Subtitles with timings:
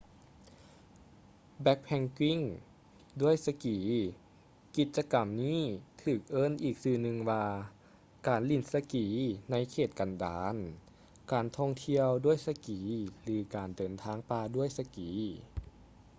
[1.61, 2.39] ແບັກແພັກກິ້ງ
[3.21, 3.77] ດ້ວຍສະກີ
[4.75, 5.61] ກິດຈະກຳນີ້
[6.03, 7.45] ຖືກເອີ້ນອີກຊື່່ໜຶ່ງວ່າ
[8.27, 9.07] ການຫຼິ້ນສະກີ
[9.51, 10.55] ໃນເຂດກັນດານ
[11.31, 12.81] ການທ່ອງທ່ຽວດ້ວຍສະກີ
[13.23, 13.93] ຫຼື ການເດີນ
[14.29, 15.09] ປ່າດ້ວຍສະກີ